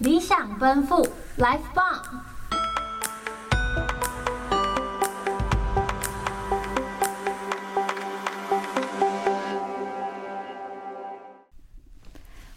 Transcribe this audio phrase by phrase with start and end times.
[0.00, 1.84] 理想奔赴，Life 棒！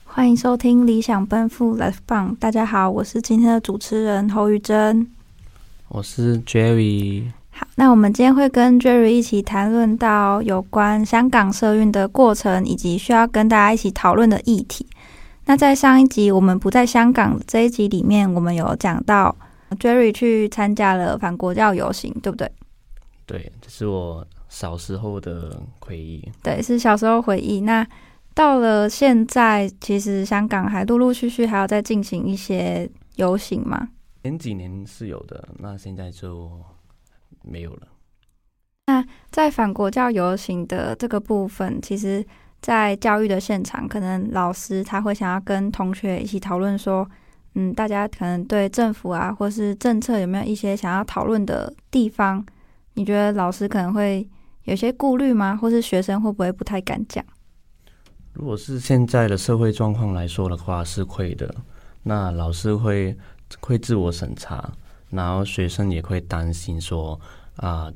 [0.05, 2.31] 欢迎收听《理想奔赴，Life 棒》。
[2.39, 5.05] 大家好，我是今天的主持人侯玉珍，
[5.89, 7.25] 我是 Jerry。
[7.51, 14.87] 好，那我们今天会跟 Jerry 一起谈论到有关香港社运的过程，以及需要跟大家一起讨论的议题。
[15.45, 19.35] 那在上一集我们不在香港这一集里面，我们有讲到
[19.71, 22.49] Jerry 去参加了反国教游行，对不对？
[23.25, 26.27] 对，这是我小时候的回忆。
[26.41, 27.61] 对，是小时候回忆。
[27.61, 27.85] 那
[28.33, 33.89] 到了现在，其实香港还陆陆续续还要再进行一些游行吗？
[34.23, 36.49] 前几年是有的，那现在就
[37.43, 37.87] 没有了。
[38.87, 42.25] 那在反国教游行的这个部分，其实，
[42.63, 47.05] 在教育的现场，可能老师他会想要跟同学一起讨论说，
[47.55, 52.43] 嗯，大家可能对政府啊，或是政策有没有一些想要讨论的地方？
[52.93, 54.25] 你觉得老师可能会
[54.63, 55.57] 有些顾虑吗？
[55.57, 57.21] 或是学生会不会不太敢讲？
[58.31, 61.53] 如果是现在的社会状况来说的话，是会的。
[62.03, 63.13] 那老师会
[63.59, 64.71] 会自我审查，
[65.09, 67.19] 然后学生也会担心说
[67.57, 67.91] 啊、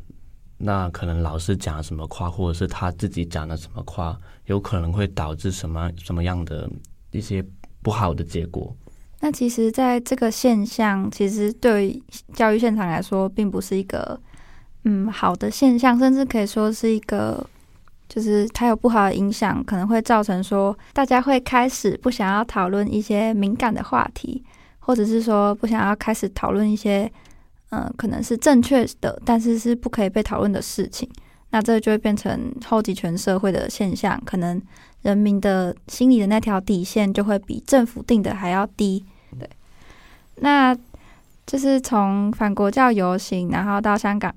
[0.57, 6.69] 那可能老师讲什么话，或者是他自己讲的什么话，有可能会导致什么什么样的
[7.11, 7.43] 一些
[7.81, 8.75] 不好的结果。
[9.19, 12.01] 那其实，在这个现象，其实对
[12.33, 14.19] 教育现场来说，并不是一个
[14.83, 17.45] 嗯好的现象，甚至可以说是一个。
[18.09, 24.41] 就是它有不好的影响，可能会造成说大家会开始不想要讨论一些敏感的话题，
[24.79, 27.11] 或者是说不想要开始讨论一些
[27.69, 31.09] 嗯、可能是正确的，但是是不可以被讨论的事情。
[31.49, 34.61] 那这就会变成后极权社会的现象，可能
[35.01, 39.05] 人民的心里的那条底线就会比政府定的还要低。
[39.39, 39.49] 对，
[40.35, 40.77] 那
[41.45, 44.33] 就是从反国教游行，然后到香港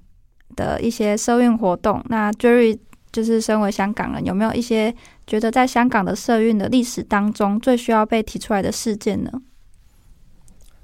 [0.56, 2.78] 的一些社运活动，那 Jerry。
[3.12, 4.94] 就是身为香港人，有没有一些
[5.26, 9.32] 觉得在香港的社运的历史当中最需要被提出来的事件呢？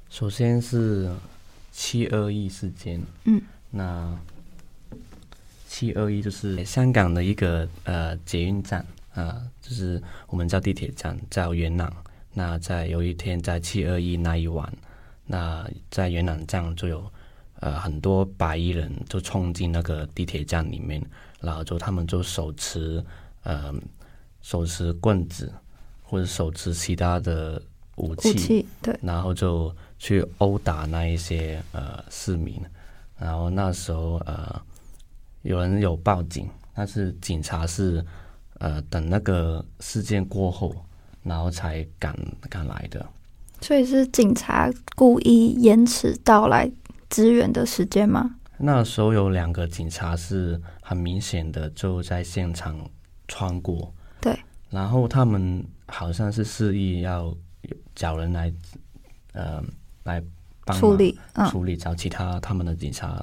[0.08, 1.08] 首先是
[1.76, 2.98] 七二一事件。
[3.24, 3.38] 嗯，
[3.70, 4.18] 那
[5.68, 8.80] 七二一就是香港的一个呃捷运站
[9.12, 11.92] 啊、呃，就是我们叫地铁站，叫元朗。
[12.32, 14.72] 那在有一天在七二一那一晚，
[15.26, 17.04] 那在元朗站就有
[17.60, 21.02] 呃很多白衣人就冲进那个地铁站里面。
[21.42, 23.04] 然后就他们就手持，
[23.42, 23.72] 呃，
[24.40, 25.52] 手持棍子
[26.02, 27.62] 或者手持其他的
[27.96, 32.60] 武器，武器，对，然后就去殴打那一些呃市民。
[33.18, 34.60] 然后那时候呃
[35.42, 38.04] 有人有报警，但是警察是
[38.58, 40.74] 呃等那个事件过后，
[41.22, 42.16] 然后才赶
[42.48, 43.06] 赶来的。
[43.60, 46.70] 所以是警察故意延迟到来
[47.08, 48.36] 支援的时间吗？
[48.58, 52.78] 那时候有两个警察是很明显的就在现场
[53.28, 54.38] 穿过，对，
[54.70, 57.34] 然后他们好像是示意要
[57.94, 58.52] 找人来，
[59.32, 59.62] 呃，
[60.06, 60.22] 来
[60.64, 63.22] 帮处理，嗯、处理找其他他们的警察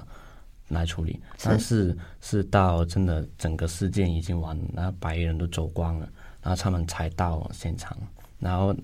[0.67, 6.07] 来处理，是但是是到真的整个事件已经完，然后白衣人都走光了，
[6.43, 7.97] 然后他们才到现场，
[8.37, 8.75] 然后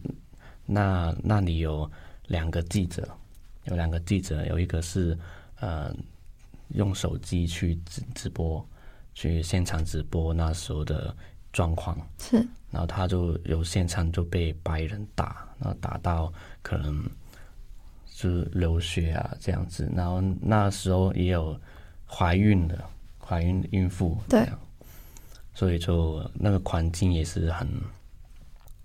[0.66, 1.90] 那那里有
[2.28, 3.08] 两个记者，
[3.66, 5.16] 有两个记者，有一个是
[5.60, 5.94] 呃。
[6.76, 8.64] 用手机去直直播，
[9.16, 11.12] 去现场直播那时候的
[11.52, 11.98] 状况。
[12.20, 12.38] 是，
[12.70, 16.32] 然后他就有现场就被白人打，然后打到
[16.62, 17.04] 可能
[18.28, 19.90] 是流血啊这样子。
[19.96, 21.56] 然后那时候也有
[22.08, 22.78] 怀孕的
[23.20, 24.48] 怀孕孕妇，对，
[25.54, 27.68] 所以就那个环境也是很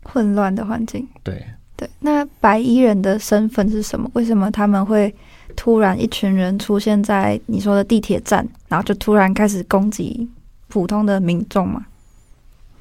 [0.03, 1.09] 混乱的环境。
[1.23, 1.45] 对
[1.77, 4.11] 对，那白衣人的身份是什么？
[4.15, 5.15] 为什么他们会？
[5.57, 10.29] 突然，一群人出现在你说的地铁站，然后就突然开始攻击
[10.67, 11.87] 普通的民众嘛？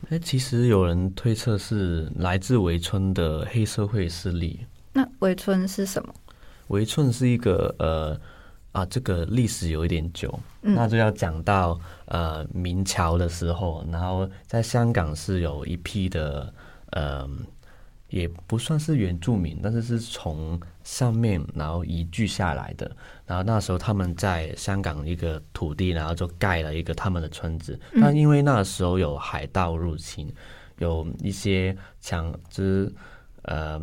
[0.10, 4.60] 哎，其实有人推测是来自围村的黑社会势力。
[4.92, 6.12] 那围村是什么？
[6.68, 8.20] 围村是一个呃
[8.72, 16.54] 啊，这个历史有一点久，嗯、那就要讲到呃明朝的时候，然后在香港是有一批的
[16.92, 17.30] 呃。
[18.10, 22.86] 也不算是原住民，但是是从上面然后移居下来的。
[23.26, 27.80] 然后那时候他们在香港一个土地，然后就盖了一个他们的村子。
[28.00, 30.32] 但因为那时候有海盗入侵，
[30.78, 32.94] 有一些强之
[33.46, 33.82] 呃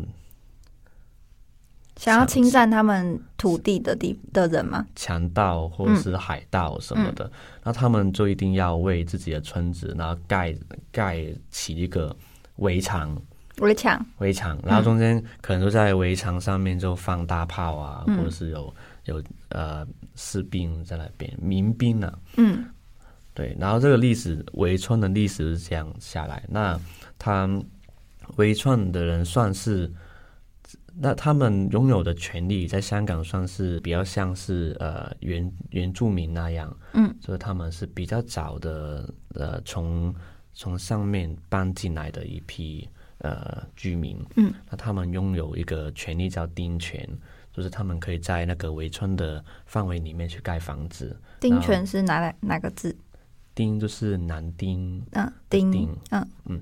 [2.01, 4.83] 想要侵占他们土地的地的人吗？
[4.95, 7.31] 强盗或者是海盗什么的，
[7.63, 10.51] 那、他们就一定要为自己的村子，然后盖
[10.91, 12.15] 盖起一个
[12.55, 13.15] 围墙。
[13.57, 18.73] 围墙，围墙，然后中间可能就在围墙上面就放大炮啊，嗯、或者是有
[19.05, 22.65] 有呃士兵在那边，民兵呢、啊，嗯，
[23.35, 26.79] 对，然后这个历史围村的历史是这样下来，那
[27.19, 27.47] 他
[28.37, 29.93] 围村的人算是。
[30.93, 40.13] 那他们拥有的权利在香港算是比较像是呃原原住民那样，嗯，所以他们是比较早的呃从
[40.53, 42.87] 从上面搬进来的一批
[43.19, 47.07] 呃居民，嗯，那他们拥有一个权利叫丁权，
[47.53, 51.17] 就是他们可以在那个围村的范围里面去盖房子。
[51.39, 52.95] 丁权是哪来哪个字？
[53.55, 56.61] 丁就是男丁，嗯，丁，丁，嗯嗯，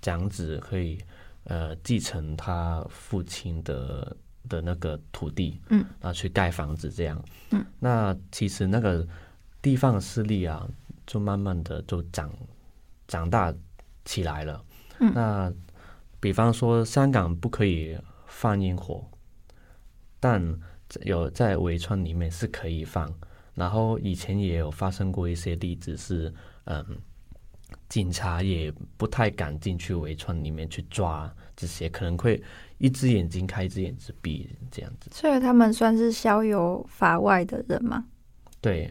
[0.00, 0.98] 长子可以。
[1.44, 4.16] 呃，继承他父亲的
[4.48, 9.06] 的那个土地，嗯，然后去盖房子这样，嗯，那其实那个
[9.60, 10.68] 地方势力啊，
[11.06, 12.32] 就慢慢的就长
[13.08, 13.52] 长大
[14.04, 14.64] 起来了，
[15.00, 15.52] 嗯，那
[16.20, 19.04] 比方说香港不可以放烟火，
[20.20, 20.40] 但
[21.02, 23.12] 有在围村里面是可以放，
[23.54, 26.32] 然后以前也有发生过一些例子是，
[26.64, 26.84] 嗯。
[27.92, 32.42] 警察也不太敢进去围村里面去抓这些，可能会
[32.78, 35.10] 一只眼睛开一只眼睛闭这样子。
[35.12, 38.02] 所以他们算是逍遥法外的人吗？
[38.62, 38.90] 对，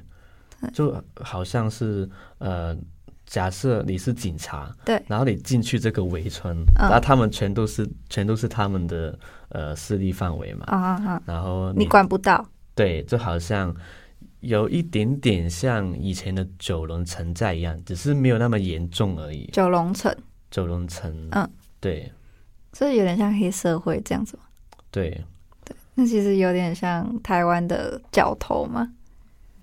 [0.71, 2.07] 就好像是
[2.37, 2.77] 呃，
[3.25, 9.17] 假设你是警察，对，然后你进去这个围村，嗯、然后他们全都是全都是他们的
[9.49, 11.23] 呃势力范围嘛，啊啊啊！
[11.25, 13.75] 然后你，你管不到，对，就好像。
[14.41, 19.49] 有一点点像以前的九龙城寨一样，只是没有那么严重而已。
[19.53, 20.15] 九龙城，
[20.49, 21.49] 九龙城，嗯，
[21.79, 22.11] 对，
[22.73, 24.43] 所以有点像黑社会这样子吗？
[24.89, 25.09] 对，
[25.63, 28.91] 对，那其实有点像台湾的角头吗？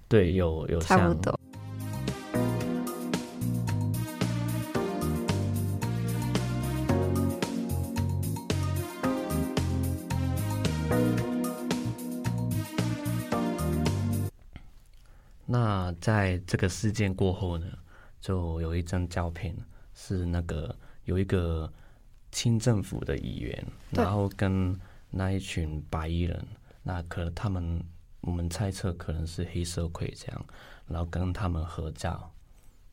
[0.08, 1.38] 对，有有差不多。
[16.00, 17.66] 在这个事件过后呢，
[18.20, 19.56] 就有一张照片，
[19.94, 20.74] 是那个
[21.04, 21.72] 有一个
[22.32, 24.78] 清政府的议员，然后跟
[25.10, 26.46] 那一群白衣人，
[26.82, 27.82] 那可能他们
[28.20, 30.44] 我们猜测可能是黑社会这样，
[30.86, 32.30] 然后跟他们合照，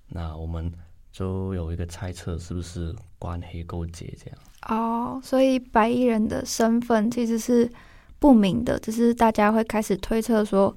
[0.07, 0.71] 那我们
[1.11, 4.39] 就有一个猜测，是不是关黑勾结这样？
[4.67, 7.71] 哦，所以白衣人的身份其实是
[8.19, 10.75] 不明的，只是大家会开始推测说。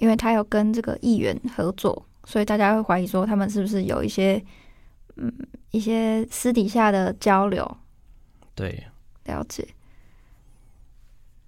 [0.00, 4.42] 因为他有跟这个议员合作，所以大家会怀疑说他们是不是有一些
[5.16, 5.30] 嗯
[5.72, 7.76] 一些私底下的交流？
[8.54, 8.86] 对，
[9.24, 9.68] 了解。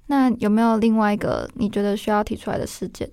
[0.07, 3.11] 那有没有另外一个你觉得需要提出来的事件？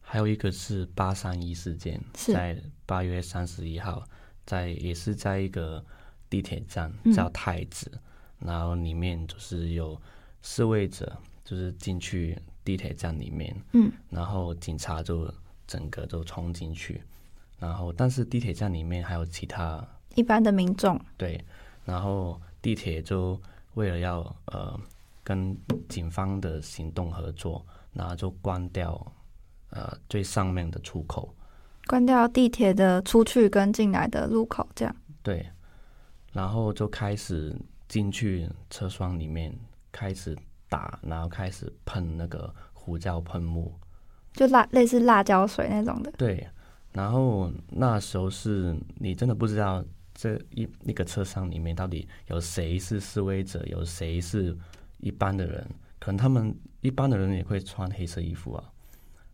[0.00, 4.02] 还有一个是八三一事件，在八月三十一号，
[4.46, 5.84] 在也是在一个
[6.30, 7.90] 地铁站叫太子，
[8.40, 10.00] 嗯，然后里面就是有
[10.40, 11.14] 示威者，
[11.44, 12.38] 就是进去。
[12.64, 15.28] 地铁站里面，嗯，然后警察就
[15.66, 17.02] 整个都冲进去，
[17.58, 21.44] 然后但是地铁站里面还有其他一般的民众，对，
[21.84, 23.40] 然后地铁就
[23.74, 24.78] 为了要呃
[25.24, 25.56] 跟
[25.88, 29.12] 警方的行动合作，然后就关掉
[29.70, 31.34] 呃最上面的出口，
[31.86, 34.94] 关掉地铁的出去跟进来的路口，这样。
[35.22, 35.48] 对，
[36.32, 37.56] 然后就开始
[37.88, 39.52] 进去车厢里面
[39.90, 40.38] 开始。
[40.72, 43.70] 打，然后开始喷那个胡椒喷雾，
[44.32, 46.10] 就辣类似辣椒水那种的。
[46.16, 46.48] 对，
[46.92, 54.56] 然后那时候是你真的不知道这一那个车厢里面到底有谁是示威者，有谁是
[54.96, 55.62] 一般的人。
[55.98, 58.64] 可能他们一般的人也会穿黑色衣服啊。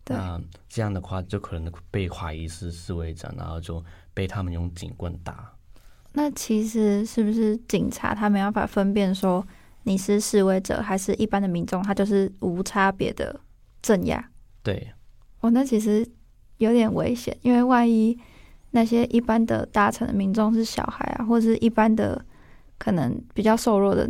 [0.03, 0.17] 对。
[0.17, 5.55] 那这样的话，就可能被怀疑是示威者，然后就被他们用警棍打。
[6.15, 9.47] 那其实是不是警察他没办法分辨说？
[9.89, 13.41] 你是示威者还是一般的民众，他就是无差别的
[13.81, 14.23] 镇压。
[14.63, 14.93] 对，
[15.41, 16.07] 哦，那其实
[16.59, 18.17] 有点危险，因为万一
[18.73, 22.23] 那些一般的搭乘的民众是小孩啊，或者是一般的
[22.77, 24.07] 可能比较瘦弱的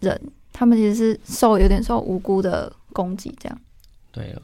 [0.00, 0.20] 人，
[0.52, 3.58] 他们其实是受有点受无辜的攻击，这样。
[4.12, 4.36] 对，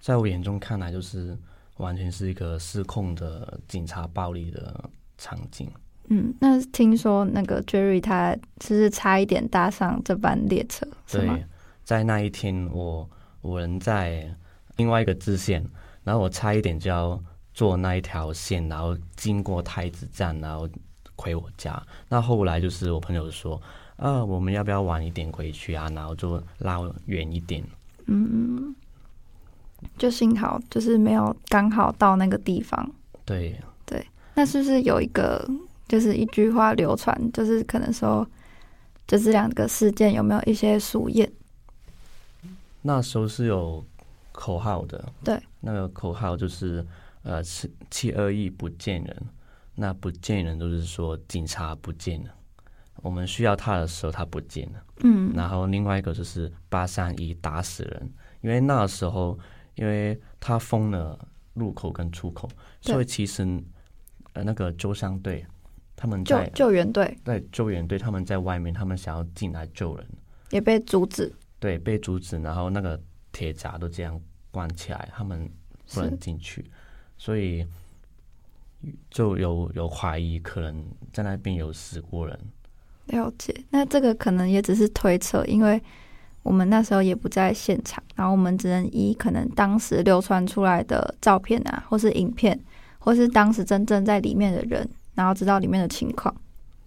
[0.00, 1.36] 在我眼中看来，就是
[1.76, 4.88] 完全是一个失控的警察暴力的
[5.18, 5.70] 场景。
[6.08, 10.86] 嗯，那听说那个 Jerry 他其实差一点搭上这班列车？
[11.10, 11.46] 对，
[11.82, 13.08] 在那一天我
[13.40, 14.30] 我人在
[14.76, 15.64] 另外一个支线，
[16.02, 17.18] 然后我差一点就要
[17.54, 20.68] 坐那一条线，然后经过太子站，然后
[21.16, 21.82] 回我家。
[22.10, 23.58] 那后来就是我朋友说，
[23.96, 25.88] 啊，我们要不要晚一点回去啊？
[25.94, 27.64] 然后就拉远一点。
[28.04, 28.76] 嗯，
[29.96, 32.92] 就幸好就是没有刚好到那个地方。
[33.24, 35.48] 对对，那是不是有一个？
[35.86, 38.26] 就是一句话流传，就是可能说，
[39.06, 41.30] 就是两个事件有没有一些疏远？
[42.82, 43.84] 那时候是有
[44.32, 46.84] 口号的，对，那个口号就是
[47.22, 49.22] 呃七七二一不见人，
[49.74, 52.30] 那不见人就是说警察不见了。
[53.02, 54.82] 我们需要他的时候，他不见了。
[55.02, 58.10] 嗯，然后另外一个就是八三一打死人，
[58.40, 59.38] 因为那时候，
[59.74, 61.18] 因为他封了
[61.52, 62.48] 入口跟出口，
[62.80, 63.42] 所以其实，
[64.32, 65.44] 呃，那个周商队，
[66.04, 70.06] 他们在救救援队对救援队他们在外面，他们想要进来救人，
[70.50, 71.32] 也被阻止。
[71.58, 73.00] 对，被阻止，然后那个
[73.32, 74.20] 铁闸都这样
[74.50, 75.50] 关起来，他们
[75.94, 76.70] 不能进去，
[77.16, 77.66] 所以
[79.08, 82.38] 就有有怀疑，可能在那边有死过人。
[83.06, 85.82] 了解，那这个可能也只是推测，因为
[86.42, 92.62] 我们那时候也不在现场，然后我们只能以可能当时流传出来的照片啊，或是影片，
[92.98, 96.34] 或是当时真正在里面的人，然后知道里面的情况。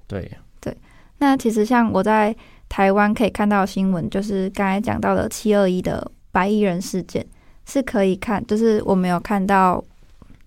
[0.07, 0.31] 对
[0.61, 0.75] 对，
[1.17, 2.35] 那其实像我在。
[2.69, 7.25] 台湾可以看到新闻，就是刚才讲到的七二一的白衣人事件，
[7.65, 9.81] 是可以看，就是我没有看到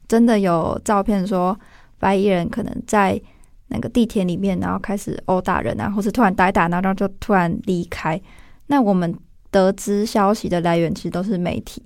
[0.06, 1.58] 真的有照片说
[1.98, 3.18] 白衣人可能在
[3.68, 8.20] 那个地铁里面，然后开始殴打人啊，或是突然打一打，然后就突然离开。
[8.66, 9.18] 那我们
[9.50, 11.82] 得知消息的来源其实都是媒体。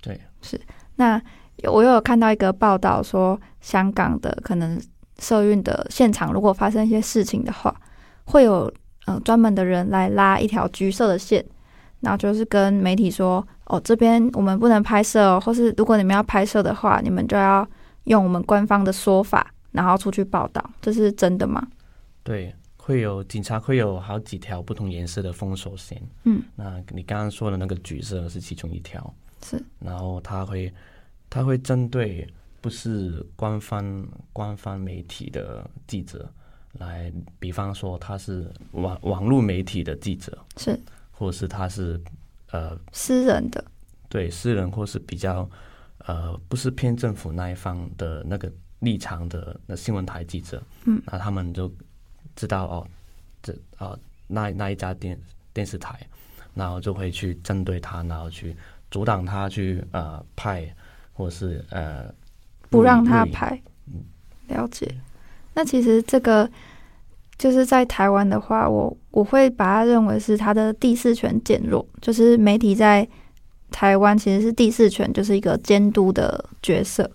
[0.00, 0.60] 对，是。
[0.94, 1.20] 那
[1.64, 4.80] 我又有看到一个报道说，香港的可能
[5.22, 7.74] 社运的现场，如果发生一些事情的话，
[8.24, 8.70] 会有。
[9.08, 11.44] 嗯，专门的人来拉一条橘色的线，
[11.98, 17.68] 然后就是跟媒体说：“哦，这边我们不能拍摄哦，或是如果你们要拍摄的话，你们就要
[18.04, 21.66] 用我们官方的说法，然后出去报道。”这是真的吗？
[22.22, 26.00] 对，会有警察会有好几条不同颜色的封锁线。
[26.22, 29.12] 嗯，那你刚刚说的那个橘色是其中一条。
[29.44, 30.72] 是，然后他会
[31.28, 32.24] 他会针对
[32.62, 36.26] 不是官方官方媒体的记者。
[36.78, 42.00] 来，比方说他是网网络媒体的记者，是，或者是他是
[42.50, 43.62] 呃私人的，
[44.08, 45.46] 对，私人或是比较
[45.98, 51.70] 呃不是偏政府那一方的那个立场的那新闻台记者，嗯，那他们就
[52.34, 52.88] 知道哦，
[53.42, 55.20] 这啊、呃、那那一家电
[55.52, 56.00] 电视台，
[56.54, 58.56] 然后就会去针对他，然后去
[58.90, 60.74] 阻挡他去呃派，
[61.12, 62.10] 或是呃
[62.72, 64.00] 不让他拍，嗯，
[64.48, 64.92] 了解。
[65.54, 66.50] 那其实这个
[67.38, 73.06] 就是在台湾的话，我我会把它认为是他的第四权减弱，就是媒体在
[73.70, 77.08] 台湾其实是第四权，就是一个监督的角色。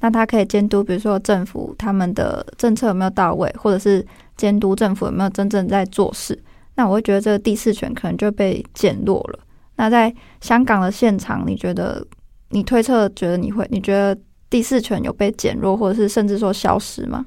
[0.00, 6.38] 那他可以监督，比如说政府他们的政策有没有到位，或者是监督政府有没有真正在做事。
[6.74, 9.38] 那我会觉得这个第四权可能就被减弱了。
[9.76, 12.06] 那在香港的现场，你觉得
[12.50, 17.26] 你推测觉得你会，你觉得第四权有被减弱，或者是甚至说消失吗？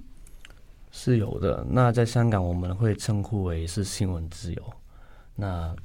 [0.91, 4.73] 是有的，那在香港我们会称呼为是新闻自由，
[5.35, 5.75] 那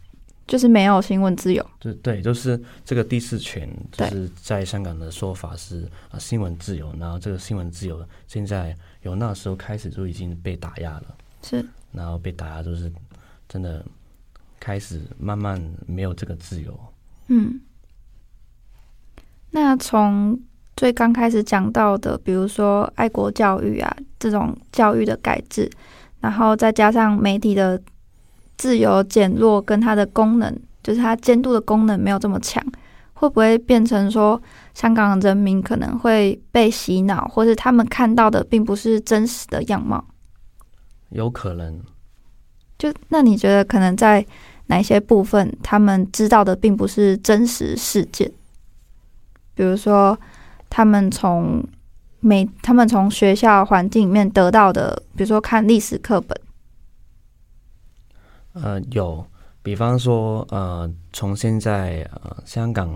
[0.46, 1.64] 就是没有新闻自由。
[1.78, 12.90] 对对，就是这个第四权，就是在香港的说法是啊新闻自由，然后这个新闻自由现在由那时候开始就已经被打压了，是，然后被打压就是
[13.48, 13.84] 真的
[14.58, 16.78] 开始慢慢没有这个自由。
[17.26, 17.60] 嗯，
[19.50, 20.40] 那从。
[20.76, 25.70] 最刚开始讲到的，比如说爱国教育啊，这种教育的改制，
[26.20, 27.80] 然后再加上媒体的
[28.56, 30.52] 自由减弱，跟它的功能，
[30.82, 32.60] 就是它监督的功能没有这么强，
[33.12, 34.40] 会不会变成说
[34.74, 40.04] 香港人民可能会被洗脑，或是他们看到的并不是真实的样貌？
[41.10, 41.80] 有可能。
[42.76, 44.26] 就那你觉得可能在
[44.66, 48.28] 哪些部分，他们知道的并不是真实事件？
[49.54, 50.18] 比如说。
[50.74, 51.64] 他们从
[52.18, 56.36] 每他们从学校环境里面得到的，比如说看历史课本，
[58.54, 59.24] 呃，有，
[59.62, 62.90] 比方说，呃，从现在呃香港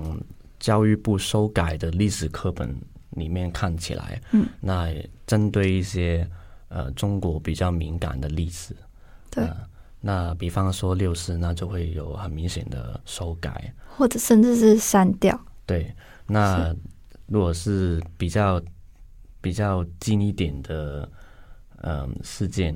[0.58, 2.76] 教育部修改的历史课本
[3.11, 4.92] 里面看起来，嗯，那
[5.25, 6.28] 针对一些
[6.66, 8.75] 呃中国比较敏感的历史，
[9.30, 9.56] 对，呃，
[10.00, 15.94] 那比方说六四，那就会有很明显的修改，或者甚至是删掉，对，
[16.26, 16.75] 那。
[17.28, 18.61] 如果是比较
[19.40, 21.06] 比较近一点的
[21.82, 22.75] 嗯事件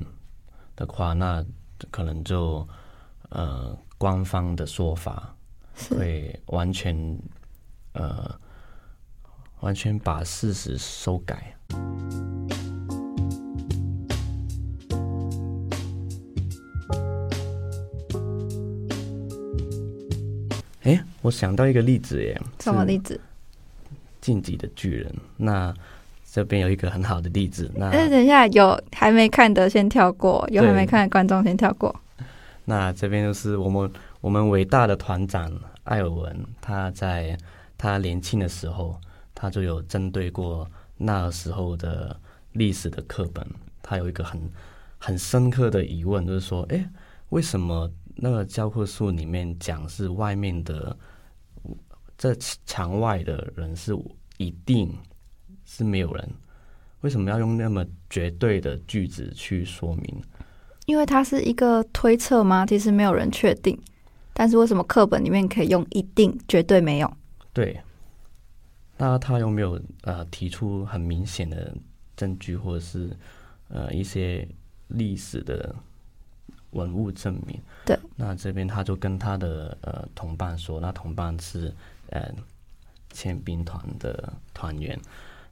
[0.75, 1.43] 的话，那
[1.89, 2.67] 可能就
[3.29, 5.35] 呃官方的说法
[5.89, 6.95] 会完全
[7.93, 8.39] 呃
[9.61, 11.57] 完全把事实修改。
[20.81, 23.19] 哎，我想到一个例子耶，什么例子？
[24.23, 25.73] 进击的巨人，那
[26.31, 27.69] 这边有一个很好的例子。
[27.75, 31.93] 那等一下，有还没看的先跳过，有还没看的观众先跳过。
[32.63, 35.51] 那这边就是我们我们伟大的团长
[35.83, 37.37] 艾尔文，他在
[37.77, 38.97] 他年轻的时候，
[39.35, 40.65] 他就有针对过
[40.95, 42.17] 那时候的
[42.53, 43.45] 历史的课本，
[43.81, 44.39] 他有一个很
[44.97, 46.89] 很深刻的疑问，就是说，哎，
[47.29, 50.95] 为什么那个教科书里面讲是外面的，
[52.23, 52.33] 这
[52.65, 53.93] 墙外的人是
[54.37, 54.97] 一定
[55.65, 56.29] 是没有人？
[57.01, 60.23] 为什么要用那么绝对的句子去说明？
[60.85, 62.65] 因为它是一个推测吗？
[62.65, 63.77] 其实没有人确定。
[64.31, 67.13] 但是为什么课本里面可以用一定、绝对没有？
[67.51, 67.77] 对。
[68.95, 71.75] 那他有没有呃提出很明显的
[72.15, 73.09] 证据，或者是
[73.67, 74.47] 呃一些
[74.87, 75.75] 历史的
[76.73, 77.59] 文物证明？
[77.85, 77.97] 对。
[78.15, 81.73] 那这边他就跟他的呃同伴说，那同伴是
[82.09, 82.29] 呃
[83.13, 84.99] 宪兵团的团员。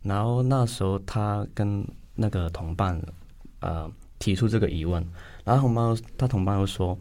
[0.04, 3.00] 然后那时候他跟那个同伴，
[3.60, 5.06] 呃，提出这个疑问，
[5.44, 6.98] 然后同伴他同伴又说：“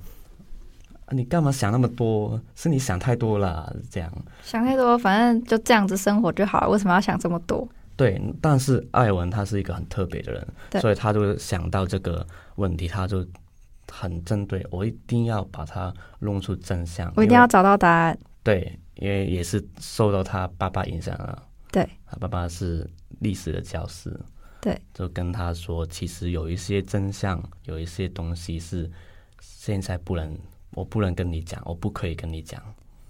[1.11, 2.39] 你干嘛想那么多？
[2.55, 4.13] 是你想太多了。”这样
[4.43, 6.69] 想太多，反正就这样子生活就好了。
[6.69, 7.67] 为什么要想这么多？
[7.97, 10.47] 对，但是艾文他是一个很特别的人，
[10.81, 13.27] 所以他就想到这个问题，他就
[13.91, 18.19] 很针对我，一定要把它弄出真相，我一定要找到答案。
[18.43, 21.43] 对，因为也是受到他爸爸影响了。
[21.71, 22.89] 对，他爸爸是
[23.21, 24.19] 历史的教师，
[24.61, 28.91] 对，就跟他说，其实有一些真相，有一些东西是
[29.41, 30.37] 现在不能，
[30.73, 32.61] 我不能跟你讲，我不可以跟你讲。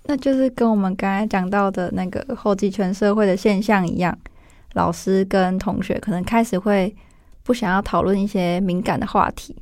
[0.05, 4.19] 那就是跟我们刚才讲到的那个后继权社会的现象一样，
[4.73, 6.95] 老师跟同学可能开始会
[7.43, 9.55] 不想要讨论一些敏感的话题。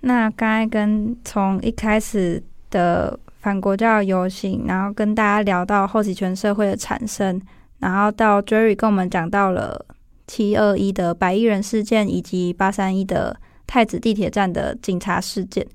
[0.00, 7.40] 那刚才跟从一开始的反国教游行，然后跟大家聊到后极权社会的产生。
[7.80, 9.86] 然后到 Jerry 跟我们讲到了
[10.26, 15.66] 七二一的白衣人事件，以及八三一的太子地铁站的警察事件。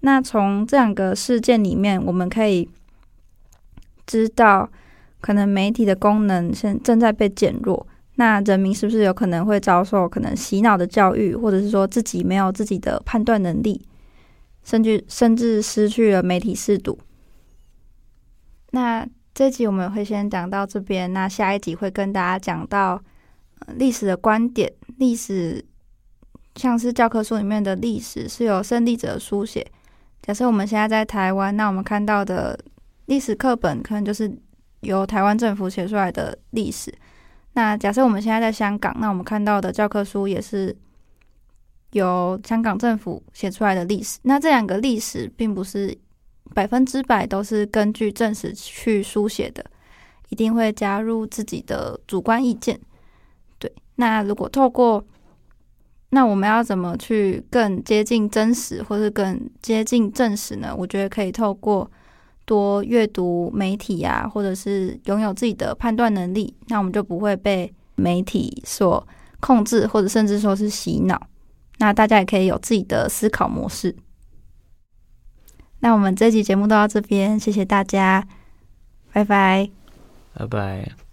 [0.00, 2.68] 那从这两个事件里面，我们可以
[4.06, 4.68] 知道，
[5.20, 7.86] 可能媒体的功能现正在被减弱。
[8.20, 13.80] 那人民是不是有可能会遭受可能洗脑的教育，或者是说自己没有自己的判断能力，
[14.62, 16.98] 甚至甚至失去了媒体视读？
[18.72, 19.08] 那。
[19.32, 23.00] 这集我们会先讲到这边，那下一集会跟大家讲到
[23.76, 24.70] 历史的观点。
[24.98, 25.64] 历史
[26.56, 29.64] 像是教科书里面的历史是由胜利者书写。
[30.20, 32.58] 假设我们现在在台湾，那我们看到的
[33.06, 34.30] 历史课本可能就是
[34.80, 36.92] 由台湾政府写出来的历史。
[37.60, 40.74] 那假设我们现在在香港，那我们看到的教科书也是
[41.90, 44.18] 由香港政府写出来的历史。
[44.22, 45.96] 那这两个历史并不是。
[46.52, 49.64] 百分之百都是根据正史去书写的，
[50.30, 52.76] 一定会加入自己的主观意见。
[53.60, 55.04] 对，那如果透过，
[56.08, 60.74] 那我们要怎么去更接近真实，或是更接近正史呢？
[60.76, 61.88] 我觉得可以透过
[62.44, 69.06] 多阅读媒体啊，或者是拥有自己的判断能力，那我们就不会被媒体所
[69.40, 71.20] 控制，或者甚至说是洗脑。
[71.78, 73.96] 那大家也可以有自己的思考模式。
[75.80, 78.26] 那我们这期节目都到这边，谢谢大家，
[79.12, 79.70] 拜拜，
[80.34, 81.09] 拜拜。